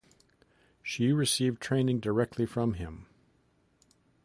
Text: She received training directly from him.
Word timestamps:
She 0.81 1.13
received 1.13 1.61
training 1.61 1.99
directly 1.99 2.47
from 2.47 2.73
him. 2.73 3.05